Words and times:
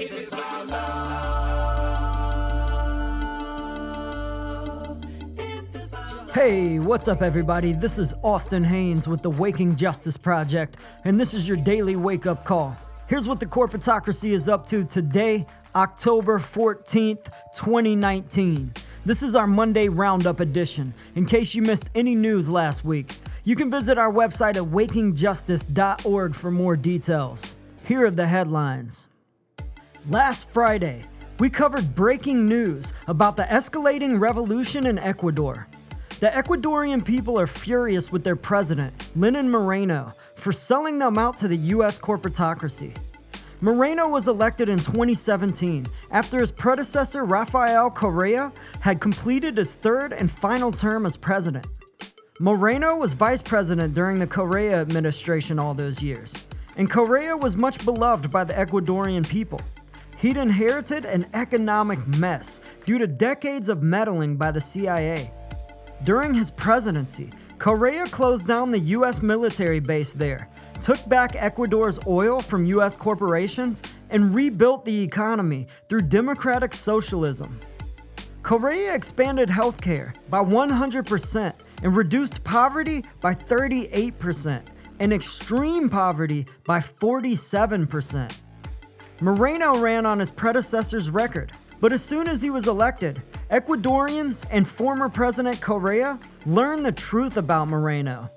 If 0.00 0.12
it's 0.12 0.30
love, 0.30 0.70
Hey, 6.32 6.78
what's 6.78 7.08
up, 7.08 7.20
everybody? 7.20 7.72
This 7.72 7.98
is 7.98 8.14
Austin 8.22 8.62
Haynes 8.62 9.08
with 9.08 9.22
the 9.22 9.30
Waking 9.30 9.74
Justice 9.74 10.16
Project, 10.16 10.76
and 11.04 11.18
this 11.18 11.34
is 11.34 11.48
your 11.48 11.56
daily 11.56 11.96
wake 11.96 12.26
up 12.26 12.44
call. 12.44 12.76
Here's 13.08 13.26
what 13.26 13.40
the 13.40 13.46
corporatocracy 13.46 14.30
is 14.30 14.48
up 14.48 14.64
to 14.66 14.84
today, 14.84 15.44
October 15.74 16.38
14th, 16.38 17.24
2019. 17.56 18.72
This 19.04 19.24
is 19.24 19.34
our 19.34 19.48
Monday 19.48 19.88
Roundup 19.88 20.38
edition. 20.38 20.94
In 21.16 21.26
case 21.26 21.56
you 21.56 21.62
missed 21.62 21.90
any 21.96 22.14
news 22.14 22.48
last 22.48 22.84
week, 22.84 23.16
you 23.42 23.56
can 23.56 23.68
visit 23.68 23.98
our 23.98 24.12
website 24.12 24.54
at 24.54 24.62
wakingjustice.org 24.62 26.34
for 26.36 26.50
more 26.52 26.76
details. 26.76 27.56
Here 27.84 28.06
are 28.06 28.12
the 28.12 28.28
headlines. 28.28 29.08
Last 30.10 30.48
Friday, 30.48 31.04
we 31.38 31.50
covered 31.50 31.94
breaking 31.94 32.48
news 32.48 32.94
about 33.08 33.36
the 33.36 33.42
escalating 33.42 34.18
revolution 34.18 34.86
in 34.86 34.98
Ecuador. 34.98 35.68
The 36.20 36.28
Ecuadorian 36.28 37.04
people 37.04 37.38
are 37.38 37.46
furious 37.46 38.10
with 38.10 38.24
their 38.24 38.34
president, 38.34 39.12
Lenin 39.14 39.50
Moreno, 39.50 40.14
for 40.34 40.50
selling 40.50 40.98
them 40.98 41.18
out 41.18 41.36
to 41.38 41.48
the 41.48 41.58
US 41.76 41.98
corporatocracy. 41.98 42.96
Moreno 43.60 44.08
was 44.08 44.28
elected 44.28 44.70
in 44.70 44.78
2017 44.78 45.86
after 46.10 46.40
his 46.40 46.52
predecessor, 46.52 47.26
Rafael 47.26 47.90
Correa, 47.90 48.50
had 48.80 49.02
completed 49.02 49.58
his 49.58 49.74
third 49.74 50.14
and 50.14 50.30
final 50.30 50.72
term 50.72 51.04
as 51.04 51.18
president. 51.18 51.66
Moreno 52.40 52.96
was 52.96 53.12
vice 53.12 53.42
president 53.42 53.92
during 53.92 54.18
the 54.18 54.26
Correa 54.26 54.80
administration 54.80 55.58
all 55.58 55.74
those 55.74 56.02
years, 56.02 56.48
and 56.78 56.90
Correa 56.90 57.36
was 57.36 57.58
much 57.58 57.84
beloved 57.84 58.30
by 58.32 58.44
the 58.44 58.54
Ecuadorian 58.54 59.28
people. 59.28 59.60
He'd 60.18 60.36
inherited 60.36 61.04
an 61.04 61.26
economic 61.32 62.04
mess 62.06 62.60
due 62.84 62.98
to 62.98 63.06
decades 63.06 63.68
of 63.68 63.84
meddling 63.84 64.36
by 64.36 64.50
the 64.50 64.60
CIA. 64.60 65.30
During 66.04 66.34
his 66.34 66.50
presidency, 66.50 67.30
Correa 67.58 68.06
closed 68.06 68.46
down 68.46 68.70
the 68.72 68.80
US 68.96 69.22
military 69.22 69.78
base 69.78 70.12
there, 70.12 70.48
took 70.80 71.08
back 71.08 71.36
Ecuador's 71.36 72.00
oil 72.06 72.40
from 72.40 72.66
US 72.66 72.96
corporations, 72.96 73.82
and 74.10 74.34
rebuilt 74.34 74.84
the 74.84 75.02
economy 75.02 75.68
through 75.88 76.02
democratic 76.02 76.72
socialism. 76.72 77.60
Correa 78.42 78.94
expanded 78.94 79.48
healthcare 79.48 80.14
by 80.30 80.42
100% 80.42 81.52
and 81.82 81.96
reduced 81.96 82.42
poverty 82.42 83.04
by 83.20 83.34
38% 83.34 84.62
and 84.98 85.12
extreme 85.12 85.88
poverty 85.88 86.46
by 86.64 86.78
47%. 86.78 88.42
Moreno 89.20 89.80
ran 89.80 90.06
on 90.06 90.20
his 90.20 90.30
predecessor's 90.30 91.10
record, 91.10 91.50
but 91.80 91.92
as 91.92 92.04
soon 92.04 92.28
as 92.28 92.40
he 92.40 92.50
was 92.50 92.68
elected, 92.68 93.20
Ecuadorians 93.50 94.46
and 94.50 94.66
former 94.66 95.08
President 95.08 95.60
Correa 95.60 96.20
learned 96.46 96.86
the 96.86 96.92
truth 96.92 97.36
about 97.36 97.66
Moreno. 97.66 98.30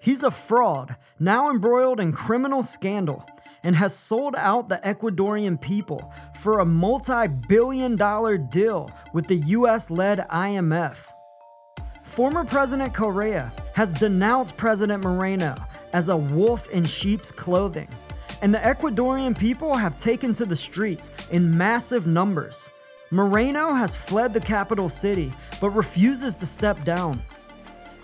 He's 0.00 0.24
a 0.24 0.30
fraud, 0.30 0.96
now 1.20 1.50
embroiled 1.50 2.00
in 2.00 2.10
criminal 2.10 2.64
scandal, 2.64 3.24
and 3.62 3.76
has 3.76 3.96
sold 3.96 4.34
out 4.36 4.68
the 4.68 4.80
Ecuadorian 4.84 5.60
people 5.60 6.12
for 6.40 6.58
a 6.58 6.66
multi 6.66 7.28
billion 7.48 7.96
dollar 7.96 8.36
deal 8.36 8.90
with 9.12 9.28
the 9.28 9.36
US 9.36 9.92
led 9.92 10.18
IMF. 10.18 11.06
Former 12.02 12.44
President 12.44 12.92
Correa 12.94 13.52
has 13.74 13.92
denounced 13.92 14.56
President 14.56 15.04
Moreno 15.04 15.54
as 15.92 16.08
a 16.08 16.16
wolf 16.16 16.68
in 16.70 16.84
sheep's 16.84 17.30
clothing, 17.30 17.88
and 18.46 18.54
the 18.54 18.58
Ecuadorian 18.58 19.36
people 19.36 19.74
have 19.74 19.96
taken 19.96 20.32
to 20.32 20.44
the 20.44 20.54
streets 20.54 21.10
in 21.30 21.58
massive 21.58 22.06
numbers. 22.06 22.70
Moreno 23.10 23.74
has 23.74 23.96
fled 23.96 24.32
the 24.32 24.38
capital 24.38 24.88
city 24.88 25.32
but 25.60 25.70
refuses 25.70 26.36
to 26.36 26.46
step 26.46 26.80
down. 26.84 27.20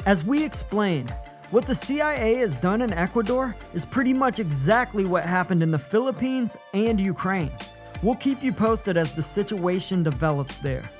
As 0.04 0.24
we 0.24 0.44
explained, 0.44 1.10
what 1.52 1.64
the 1.64 1.76
CIA 1.76 2.34
has 2.38 2.56
done 2.56 2.82
in 2.82 2.92
Ecuador 2.92 3.54
is 3.72 3.84
pretty 3.84 4.12
much 4.12 4.40
exactly 4.40 5.04
what 5.04 5.22
happened 5.24 5.62
in 5.62 5.70
the 5.70 5.78
Philippines 5.78 6.56
and 6.74 7.00
Ukraine. 7.00 7.52
We'll 8.02 8.16
keep 8.16 8.42
you 8.42 8.52
posted 8.52 8.96
as 8.96 9.14
the 9.14 9.22
situation 9.22 10.02
develops 10.02 10.58
there. 10.58 10.90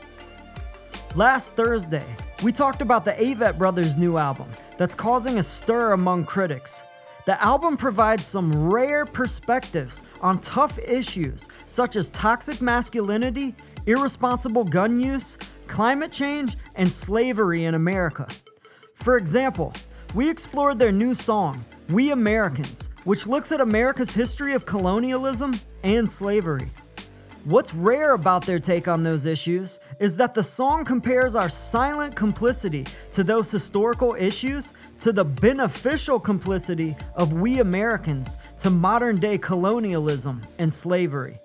Last 1.17 1.55
Thursday, 1.55 2.07
we 2.45 2.53
talked 2.53 2.81
about 2.81 3.05
the 3.05 3.15
Avett 3.15 3.59
Brothers' 3.59 3.97
new 3.97 4.19
album 4.19 4.47
that's 4.79 4.95
causing 4.95 5.39
a 5.39 5.43
stir 5.43 5.95
among 5.95 6.27
critics. 6.27 6.85
The 7.25 7.41
album 7.41 7.77
provides 7.77 8.27
some 8.27 8.71
rare 8.71 9.07
perspectives 9.07 10.03
on 10.21 10.41
tough 10.41 10.79
issues 10.81 11.49
such 11.67 11.95
as 11.95 12.11
toxic 12.11 12.61
masculinity, 12.61 13.55
irresponsible 13.87 14.65
gun 14.65 15.01
use, 15.01 15.37
climate 15.69 16.11
change, 16.11 16.57
and 16.75 16.91
slavery 16.91 17.67
in 17.67 17.75
America. 17.75 18.27
For 18.95 19.17
example, 19.17 19.73
we 20.15 20.29
explored 20.29 20.79
their 20.79 20.93
new 20.93 21.15
song, 21.15 21.65
We 21.91 22.11
Americans, 22.11 22.91
which 23.05 23.29
looks 23.29 23.53
at 23.53 23.61
America's 23.61 24.13
history 24.13 24.55
of 24.55 24.67
colonialism 24.67 25.55
and 25.85 26.11
slavery. 26.11 26.71
What's 27.45 27.75
rare 27.75 28.15
about 28.15 28.47
their 28.47 28.61
take 28.61 28.87
on 28.87 29.03
those 29.03 29.27
issues 29.27 29.81
is 29.99 30.17
that 30.19 30.33
the 30.33 30.45
song 30.45 30.85
compares 30.85 31.35
our 31.35 31.49
silent 31.49 32.15
complicity 32.15 32.87
to 33.11 33.25
those 33.25 33.51
historical 33.51 34.15
issues 34.15 34.75
to 35.01 35.13
the 35.13 35.25
beneficial 35.25 36.21
complicity 36.21 36.95
of 37.17 37.33
we 37.33 37.59
Americans 37.59 38.39
to 38.59 38.71
modern 38.71 39.19
day 39.19 39.39
colonialism 39.39 40.41
and 40.61 40.73
slavery. 40.73 41.37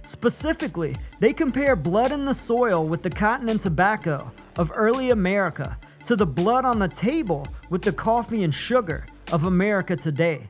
Specifically, 0.00 0.96
they 1.20 1.34
compare 1.34 1.76
blood 1.76 2.10
in 2.10 2.24
the 2.24 2.32
soil 2.32 2.86
with 2.86 3.02
the 3.02 3.10
cotton 3.10 3.50
and 3.50 3.60
tobacco 3.60 4.32
of 4.56 4.72
early 4.74 5.10
America 5.10 5.78
to 6.04 6.16
the 6.16 6.26
blood 6.26 6.64
on 6.64 6.78
the 6.78 6.88
table 6.88 7.46
with 7.68 7.82
the 7.82 7.92
coffee 7.92 8.42
and 8.42 8.54
sugar 8.54 9.06
of 9.32 9.44
America 9.44 9.96
today. 9.96 10.48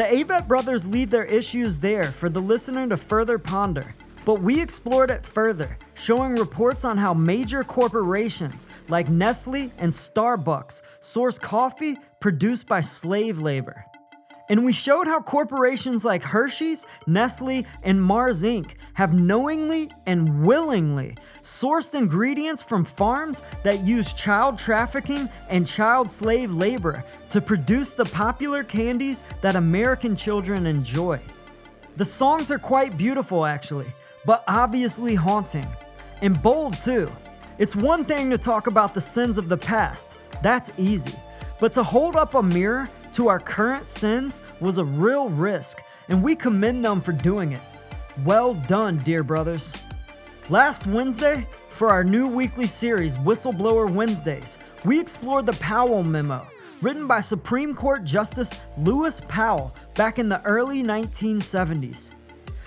The 0.00 0.06
Avett 0.06 0.48
brothers 0.48 0.88
leave 0.88 1.10
their 1.10 1.26
issues 1.26 1.78
there 1.78 2.06
for 2.06 2.30
the 2.30 2.40
listener 2.40 2.88
to 2.88 2.96
further 2.96 3.38
ponder, 3.38 3.94
but 4.24 4.40
we 4.40 4.58
explored 4.58 5.10
it 5.10 5.26
further, 5.26 5.76
showing 5.92 6.36
reports 6.36 6.86
on 6.86 6.96
how 6.96 7.12
major 7.12 7.62
corporations 7.64 8.66
like 8.88 9.10
Nestle 9.10 9.70
and 9.76 9.92
Starbucks 9.92 10.80
source 11.00 11.38
coffee 11.38 11.98
produced 12.18 12.66
by 12.66 12.80
slave 12.80 13.40
labor. 13.42 13.84
And 14.50 14.64
we 14.64 14.72
showed 14.72 15.06
how 15.06 15.20
corporations 15.20 16.04
like 16.04 16.24
Hershey's, 16.24 16.84
Nestle, 17.06 17.64
and 17.84 18.02
Mars 18.02 18.42
Inc. 18.42 18.74
have 18.94 19.14
knowingly 19.14 19.92
and 20.06 20.44
willingly 20.44 21.16
sourced 21.40 21.94
ingredients 21.94 22.60
from 22.60 22.84
farms 22.84 23.44
that 23.62 23.84
use 23.84 24.12
child 24.12 24.58
trafficking 24.58 25.28
and 25.48 25.64
child 25.64 26.10
slave 26.10 26.52
labor 26.52 27.04
to 27.28 27.40
produce 27.40 27.92
the 27.92 28.06
popular 28.06 28.64
candies 28.64 29.22
that 29.40 29.54
American 29.54 30.16
children 30.16 30.66
enjoy. 30.66 31.20
The 31.96 32.04
songs 32.04 32.50
are 32.50 32.58
quite 32.58 32.98
beautiful, 32.98 33.46
actually, 33.46 33.86
but 34.26 34.42
obviously 34.48 35.14
haunting. 35.14 35.68
And 36.22 36.42
bold, 36.42 36.74
too. 36.80 37.08
It's 37.58 37.76
one 37.76 38.04
thing 38.04 38.30
to 38.30 38.38
talk 38.38 38.66
about 38.66 38.94
the 38.94 39.00
sins 39.00 39.38
of 39.38 39.48
the 39.48 39.56
past, 39.56 40.18
that's 40.42 40.72
easy. 40.76 41.16
But 41.60 41.72
to 41.74 41.84
hold 41.84 42.16
up 42.16 42.34
a 42.34 42.42
mirror 42.42 42.88
to 43.12 43.28
our 43.28 43.38
current 43.38 43.86
sins 43.86 44.42
was 44.60 44.78
a 44.78 44.84
real 44.84 45.28
risk, 45.28 45.82
and 46.08 46.22
we 46.22 46.34
commend 46.34 46.84
them 46.84 47.00
for 47.00 47.12
doing 47.12 47.52
it. 47.52 47.62
Well 48.24 48.54
done, 48.54 48.98
dear 48.98 49.22
brothers. 49.22 49.84
Last 50.48 50.86
Wednesday, 50.86 51.46
for 51.68 51.88
our 51.88 52.04
new 52.04 52.28
weekly 52.28 52.66
series, 52.66 53.16
Whistleblower 53.16 53.92
Wednesdays, 53.92 54.58
we 54.84 55.00
explored 55.00 55.46
the 55.46 55.52
Powell 55.54 56.02
Memo, 56.02 56.46
written 56.82 57.06
by 57.06 57.20
Supreme 57.20 57.74
Court 57.74 58.04
Justice 58.04 58.60
Lewis 58.76 59.20
Powell 59.28 59.74
back 59.94 60.18
in 60.18 60.28
the 60.28 60.42
early 60.42 60.82
1970s. 60.82 62.12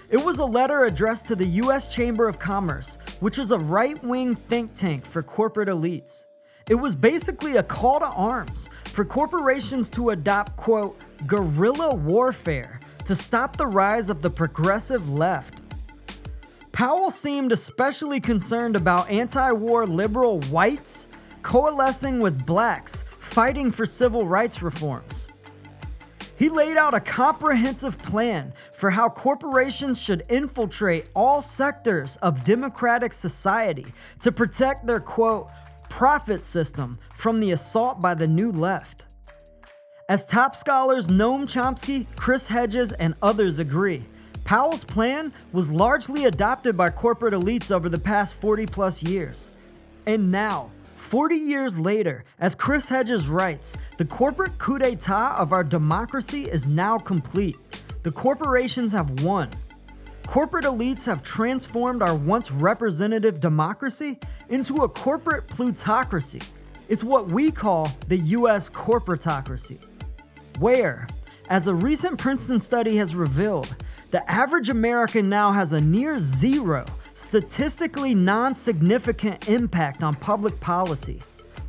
It 0.10 0.24
was 0.24 0.39
a 0.39 0.46
letter 0.46 0.86
addressed 0.86 1.28
to 1.28 1.36
the 1.36 1.46
U.S. 1.63 1.94
Chamber 1.94 2.28
of 2.28 2.39
Commerce, 2.39 2.98
which 3.19 3.39
is 3.39 3.51
a 3.51 3.57
right 3.57 4.01
wing 4.04 4.36
think 4.36 4.74
tank 4.74 5.06
for 5.06 5.24
corporate 5.24 5.69
elites. 5.69 6.25
It 6.69 6.75
was 6.75 6.95
basically 6.95 7.57
a 7.57 7.63
call 7.63 8.00
to 8.00 8.06
arms 8.06 8.69
for 8.86 9.04
corporations 9.04 9.89
to 9.92 10.12
adopt, 10.12 10.56
quote, 10.56 10.98
guerrilla 11.27 11.94
warfare 11.94 12.80
to 13.04 13.15
stop 13.15 13.57
the 13.57 13.68
rise 13.68 14.10
of 14.10 14.21
the 14.21 14.30
progressive 14.30 15.10
left. 15.10 15.62
Powell 16.71 17.12
seemed 17.12 17.51
especially 17.51 18.19
concerned 18.19 18.75
about 18.75 19.10
anti 19.10 19.51
war 19.51 19.86
liberal 19.86 20.39
whites 20.44 21.07
coalescing 21.42 22.19
with 22.19 22.45
blacks 22.45 23.04
fighting 23.04 23.69
for 23.69 23.86
civil 23.86 24.25
rights 24.25 24.63
reforms. 24.63 25.27
He 26.38 26.50
laid 26.50 26.77
out 26.77 26.95
a 26.95 27.00
comprehensive 27.00 28.00
plan 28.00 28.54
for 28.71 28.89
how 28.89 29.07
corporations 29.07 30.01
should 30.01 30.24
infiltrate 30.30 31.06
all 31.13 31.42
sectors 31.42 32.15
of 32.18 32.44
democratic 32.44 33.13
society 33.13 33.86
to 34.21 34.31
protect 34.31 34.88
their 34.88 35.00
quote, 35.00 35.50
profit 35.94 36.44
system 36.44 36.98
from 37.13 37.40
the 37.40 37.51
assault 37.51 38.01
by 38.01 38.16
the 38.16 38.28
new 38.28 38.51
left. 38.51 39.06
As 40.10 40.25
top 40.25 40.56
scholars 40.56 41.07
Noam 41.07 41.44
Chomsky, 41.44 42.07
Chris 42.16 42.48
Hedges, 42.48 42.94
and 42.94 43.13
others 43.22 43.60
agree, 43.60 44.04
Powell's 44.44 44.84
plan 44.84 45.31
was 45.51 45.72
largely 45.72 46.25
adopted 46.25 46.75
by 46.75 46.90
corporate 46.90 47.36
elites 47.36 47.72
over 47.72 47.90
the 47.90 48.00
past 48.00 48.42
40 48.42 48.66
plus 48.66 49.04
years. 49.04 49.51
And 50.07 50.31
now, 50.31 50.72
40 50.95 51.36
years 51.36 51.78
later, 51.78 52.24
as 52.39 52.56
Chris 52.56 52.89
Hedges 52.89 53.30
writes, 53.30 53.78
the 54.00 54.06
corporate 54.06 54.57
coup 54.57 54.80
d'etat 54.80 55.36
of 55.38 55.54
our 55.54 55.63
democracy 55.63 56.46
is 56.46 56.68
now 56.68 56.98
complete. 56.98 57.56
The 58.01 58.12
corporations 58.12 58.92
have 58.94 59.24
won. 59.24 59.51
Corporate 60.28 60.66
elites 60.66 61.06
have 61.06 61.22
transformed 61.22 62.02
our 62.02 62.16
once 62.16 62.50
representative 62.52 63.40
democracy 63.40 64.18
into 64.50 64.78
a 64.78 64.90
corporate 64.90 65.48
plutocracy. 65.48 66.42
It's 66.90 67.04
what 67.04 67.28
we 67.28 67.52
call 67.52 67.92
the 68.08 68.18
US 68.18 68.70
corporatocracy. 68.70 69.78
Where, 70.60 71.08
as 71.50 71.68
a 71.68 71.74
recent 71.74 72.20
Princeton 72.20 72.60
study 72.60 72.96
has 72.98 73.16
revealed, 73.16 73.75
the 74.12 74.30
average 74.31 74.70
American 74.70 75.30
now 75.30 75.52
has 75.52 75.74
a 75.74 75.81
near 75.81 76.18
zero, 76.20 76.86
statistically 77.14 78.16
non 78.16 78.56
significant 78.56 79.50
impact 79.50 80.04
on 80.04 80.16
public 80.16 80.60
policy. 80.60 81.22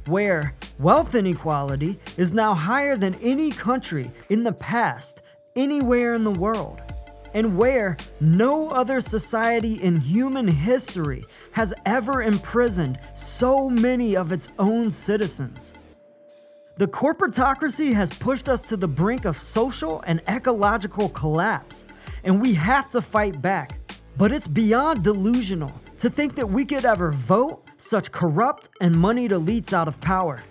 Where 0.07 0.55
wealth 0.79 1.15
inequality 1.15 1.99
is 2.17 2.33
now 2.33 2.55
higher 2.55 2.97
than 2.97 3.15
any 3.17 3.51
country 3.51 4.11
in 4.29 4.43
the 4.43 4.53
past, 4.53 5.23
anywhere 5.57 6.15
in 6.15 6.25
the 6.25 6.31
world 6.31 6.84
and 7.35 7.59
where 7.59 7.97
no 8.21 8.71
other 8.71 9.01
society 9.01 9.75
in 9.75 10.01
human 10.01 10.47
history 10.49 11.25
has 11.53 11.75
ever 11.85 12.23
imprisoned 12.23 12.99
so 13.13 13.69
many 13.69 14.17
of 14.17 14.33
its 14.33 14.49
own 14.59 14.91
citizens. 14.91 15.75
The 16.77 16.87
corporatocracy 16.87 17.93
has 17.95 18.11
pushed 18.11 18.49
us 18.49 18.69
to 18.69 18.77
the 18.77 18.89
brink 18.89 19.25
of 19.25 19.37
social 19.37 20.03
and 20.07 20.21
ecological 20.29 21.09
collapse, 21.11 21.87
and 22.25 22.41
we 22.41 22.55
have 22.55 22.89
to 22.91 23.01
fight 23.01 23.43
back. 23.43 23.79
But 24.17 24.33
it's 24.33 24.49
beyond 24.49 25.03
delusional 25.03 25.73
to 25.99 26.09
think 26.09 26.37
that 26.37 26.49
we 26.49 26.65
could 26.65 26.85
ever 26.85 27.11
vote 27.11 27.63
such 27.77 28.13
corrupt 28.13 28.71
and 28.81 28.95
moneyed 28.95 29.33
elites 29.33 29.73
out 29.73 29.89
of 29.89 30.01
power. 30.01 30.43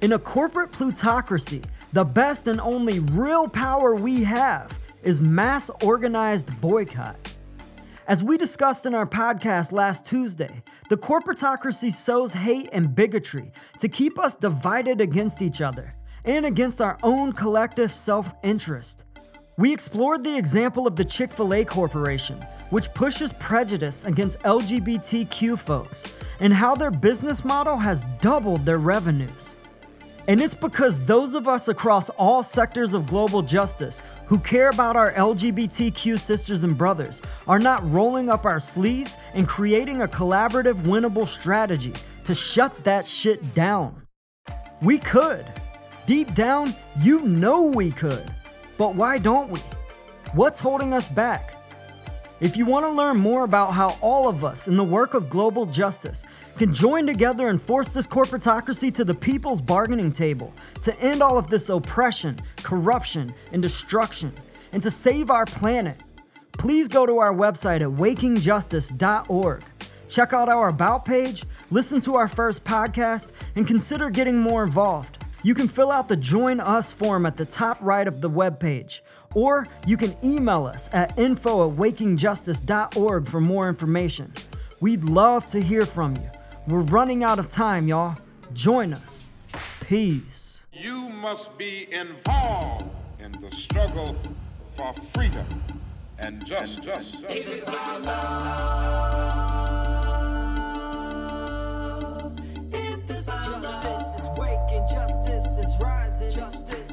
In 0.00 0.12
a 0.12 0.18
corporate 0.18 0.72
plutocracy, 0.72 1.62
the 1.92 2.04
best 2.04 2.46
and 2.46 2.60
only 2.60 3.00
real 3.00 3.48
power 3.48 3.94
we 3.94 4.24
have 4.24 4.78
is 5.04 5.20
mass 5.20 5.70
organized 5.82 6.60
boycott. 6.60 7.16
As 8.06 8.22
we 8.22 8.36
discussed 8.36 8.84
in 8.84 8.94
our 8.94 9.06
podcast 9.06 9.72
last 9.72 10.04
Tuesday, 10.04 10.62
the 10.88 10.96
corporatocracy 10.96 11.90
sows 11.90 12.32
hate 12.32 12.68
and 12.72 12.94
bigotry 12.94 13.52
to 13.78 13.88
keep 13.88 14.18
us 14.18 14.34
divided 14.34 15.00
against 15.00 15.40
each 15.40 15.60
other 15.60 15.94
and 16.24 16.44
against 16.44 16.80
our 16.80 16.98
own 17.02 17.32
collective 17.32 17.90
self 17.90 18.34
interest. 18.42 19.04
We 19.56 19.72
explored 19.72 20.24
the 20.24 20.36
example 20.36 20.86
of 20.86 20.96
the 20.96 21.04
Chick 21.04 21.30
fil 21.30 21.54
A 21.54 21.64
Corporation, 21.64 22.36
which 22.70 22.92
pushes 22.92 23.32
prejudice 23.32 24.04
against 24.04 24.40
LGBTQ 24.40 25.58
folks, 25.58 26.16
and 26.40 26.52
how 26.52 26.74
their 26.74 26.90
business 26.90 27.44
model 27.44 27.76
has 27.76 28.02
doubled 28.20 28.66
their 28.66 28.78
revenues. 28.78 29.56
And 30.26 30.40
it's 30.40 30.54
because 30.54 31.04
those 31.04 31.34
of 31.34 31.48
us 31.48 31.68
across 31.68 32.08
all 32.10 32.42
sectors 32.42 32.94
of 32.94 33.06
global 33.06 33.42
justice 33.42 34.02
who 34.26 34.38
care 34.38 34.70
about 34.70 34.96
our 34.96 35.12
LGBTQ 35.12 36.18
sisters 36.18 36.64
and 36.64 36.76
brothers 36.76 37.20
are 37.46 37.58
not 37.58 37.86
rolling 37.90 38.30
up 38.30 38.46
our 38.46 38.58
sleeves 38.58 39.18
and 39.34 39.46
creating 39.46 40.02
a 40.02 40.08
collaborative, 40.08 40.76
winnable 40.82 41.26
strategy 41.26 41.92
to 42.24 42.34
shut 42.34 42.84
that 42.84 43.06
shit 43.06 43.54
down. 43.54 44.06
We 44.80 44.98
could. 44.98 45.44
Deep 46.06 46.34
down, 46.34 46.74
you 47.00 47.20
know 47.20 47.64
we 47.64 47.90
could. 47.90 48.24
But 48.78 48.94
why 48.94 49.18
don't 49.18 49.50
we? 49.50 49.60
What's 50.32 50.60
holding 50.60 50.92
us 50.92 51.08
back? 51.08 51.53
If 52.44 52.58
you 52.58 52.66
want 52.66 52.84
to 52.84 52.90
learn 52.90 53.16
more 53.16 53.44
about 53.44 53.72
how 53.72 53.96
all 54.02 54.28
of 54.28 54.44
us 54.44 54.68
in 54.68 54.76
the 54.76 54.84
work 54.84 55.14
of 55.14 55.30
global 55.30 55.64
justice 55.64 56.26
can 56.58 56.74
join 56.74 57.06
together 57.06 57.48
and 57.48 57.58
force 57.58 57.90
this 57.90 58.06
corporatocracy 58.06 58.92
to 58.96 59.02
the 59.02 59.14
people's 59.14 59.62
bargaining 59.62 60.12
table 60.12 60.52
to 60.82 60.94
end 61.00 61.22
all 61.22 61.38
of 61.38 61.48
this 61.48 61.70
oppression, 61.70 62.38
corruption, 62.62 63.32
and 63.52 63.62
destruction, 63.62 64.30
and 64.72 64.82
to 64.82 64.90
save 64.90 65.30
our 65.30 65.46
planet, 65.46 65.96
please 66.58 66.86
go 66.86 67.06
to 67.06 67.16
our 67.16 67.32
website 67.32 67.80
at 67.80 67.88
wakingjustice.org. 67.88 69.62
Check 70.10 70.34
out 70.34 70.50
our 70.50 70.68
About 70.68 71.06
page, 71.06 71.44
listen 71.70 71.98
to 72.02 72.16
our 72.16 72.28
first 72.28 72.62
podcast, 72.62 73.32
and 73.56 73.66
consider 73.66 74.10
getting 74.10 74.38
more 74.38 74.64
involved. 74.64 75.16
You 75.44 75.54
can 75.54 75.68
fill 75.68 75.90
out 75.90 76.08
the 76.08 76.16
Join 76.16 76.60
Us 76.60 76.92
form 76.92 77.24
at 77.24 77.38
the 77.38 77.46
top 77.46 77.78
right 77.80 78.06
of 78.06 78.20
the 78.20 78.28
webpage, 78.28 79.00
or 79.34 79.68
you 79.86 79.96
can 79.96 80.14
email 80.24 80.66
us 80.66 80.88
at 80.92 81.18
info 81.18 81.70
at 81.70 81.76
wakingjustice.org 81.76 83.26
for 83.26 83.40
more 83.40 83.68
information. 83.68 84.32
We'd 84.80 85.04
love 85.04 85.46
to 85.46 85.60
hear 85.60 85.86
from 85.86 86.16
you. 86.16 86.30
We're 86.66 86.82
running 86.82 87.24
out 87.24 87.38
of 87.38 87.48
time, 87.50 87.88
y'all. 87.88 88.16
Join 88.52 88.92
us. 88.94 89.28
Peace. 89.80 90.66
You 90.72 91.08
must 91.08 91.56
be 91.58 91.88
involved 91.92 92.86
in 93.18 93.32
the 93.32 93.50
struggle 93.56 94.16
for 94.76 94.94
freedom 95.14 95.46
and 96.18 96.44
justice. 96.46 97.16
If 97.28 97.48
it's 97.48 97.66
my 97.66 97.98
love, 97.98 98.94
if 102.72 103.10
it's 103.10 103.26
my 103.26 103.42
Justice 103.44 104.14
is 104.16 104.28
waking, 104.38 104.86
justice 104.92 105.58
is 105.58 105.76
rising. 105.80 106.30
Justice 106.30 106.83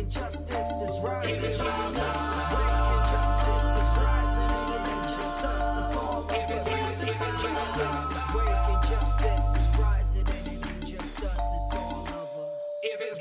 is 0.00 0.06
waking, 0.06 0.10
justice 0.10 0.82
is 0.82 1.00
rising. 1.04 1.34
If 1.34 1.44
it's 1.44 1.58
my 1.60 1.66
Justice 1.66 1.96
love. 1.96 3.56
is 3.56 3.76
is 3.78 3.90
rising. 4.04 4.50
And 4.50 4.74
it 4.74 4.90
ain't 4.92 5.08
just 5.08 5.44
us, 5.44 5.76
it's 5.78 5.96
all 5.96 6.24
of 6.24 6.30
us. 6.30 6.36
if 6.38 6.50
it's 6.50 6.70
my 6.70 7.16
Justice 7.16 7.44
love. 7.78 8.12
is 8.12 8.24
waking, 8.36 8.82
justice 8.90 9.56
is 9.56 9.80
rising. 9.80 10.26
And 10.28 10.46
it 10.46 10.68
ain't 10.70 10.86
just 10.86 11.24
us, 11.24 11.54
all 11.76 12.08
of 12.08 12.54
us. 12.54 12.80
if 12.84 13.00
it's. 13.00 13.18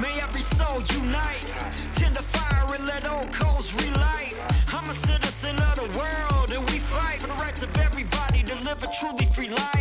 May 0.00 0.20
every 0.20 0.42
soul 0.42 0.82
unite, 1.02 1.42
tend 1.96 2.16
the 2.16 2.22
fire 2.22 2.74
and 2.74 2.86
let 2.86 3.08
old 3.10 3.32
coals 3.32 3.72
relight. 3.74 4.34
I'm 4.72 4.88
a 4.90 4.94
citizen 4.94 5.56
of 5.56 5.76
the 5.76 5.98
world, 5.98 6.52
and 6.52 6.64
we 6.70 6.78
fight 6.78 7.18
for 7.20 7.28
the 7.28 7.34
rights 7.34 7.62
of 7.62 7.76
everybody 7.78 8.42
to 8.44 8.54
live 8.64 8.82
a 8.84 8.88
truly 8.88 9.26
free 9.26 9.50
life. 9.50 9.77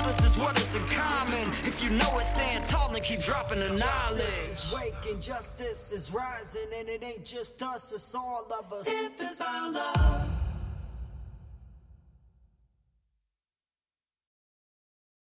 Matters 0.00 0.24
is 0.24 0.36
what 0.36 0.56
is 0.56 0.74
in 0.74 0.82
common. 0.88 1.48
If 1.64 1.82
you 1.82 1.90
know 1.90 2.18
it, 2.18 2.24
stand 2.24 2.64
tall 2.66 2.94
and 2.94 3.02
keep 3.02 3.20
dropping 3.20 3.60
the 3.60 3.68
knowledge. 3.68 4.18
Justice 4.18 4.64
is 4.64 4.74
waking, 4.74 5.20
justice 5.20 5.92
is 5.92 6.12
rising. 6.12 6.68
And 6.78 6.88
it 6.88 7.04
ain't 7.04 7.24
just 7.24 7.62
us, 7.62 7.92
it's 7.92 8.14
all 8.14 8.46
of 8.58 8.72
us. 8.72 8.88
If 8.88 9.20
it's 9.20 9.38
my 9.38 9.68
love, 9.68 10.29